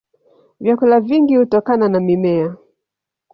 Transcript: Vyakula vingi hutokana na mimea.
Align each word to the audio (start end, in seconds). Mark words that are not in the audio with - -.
Vyakula 0.59 0.99
vingi 0.99 1.35
hutokana 1.35 1.89
na 1.89 1.99
mimea. 1.99 2.55